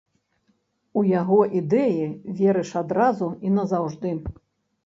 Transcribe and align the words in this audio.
У 1.01 1.03
яго 1.09 1.37
ідэі 1.59 2.09
верыш 2.39 2.73
адразу 2.83 3.31
і 3.49 3.55
назаўжды. 3.59 4.19